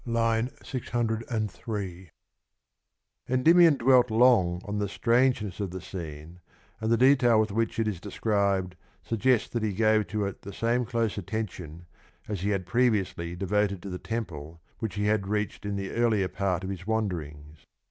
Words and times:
(II. 0.07 0.49
603) 0.63 2.09
Endymion 3.29 3.77
dwelt 3.77 4.09
long 4.09 4.63
on 4.65 4.79
the 4.79 4.89
strangeness 4.89 5.59
of 5.59 5.69
the 5.69 5.79
scene, 5.79 6.39
and 6.79 6.91
the 6.91 6.97
detail 6.97 7.39
with 7.39 7.51
which 7.51 7.77
it 7.77 7.87
is 7.87 7.99
described 7.99 8.75
suggests 9.03 9.49
that 9.49 9.61
he 9.61 9.73
gave 9.73 10.07
to 10.07 10.25
it 10.25 10.41
the 10.41 10.53
same 10.53 10.85
close 10.85 11.19
attention 11.19 11.85
as 12.27 12.41
he 12.41 12.49
had 12.49 12.65
previously 12.65 13.35
devoted 13.35 13.79
to 13.83 13.91
the 13.91 13.99
temple 13.99 14.59
which 14.79 14.95
he 14.95 15.05
had 15.05 15.27
reached 15.27 15.67
in 15.67 15.75
the 15.75 15.91
earlier 15.91 16.27
part 16.27 16.63
of 16.63 16.71
his 16.71 16.87
wanderings. 16.87 17.67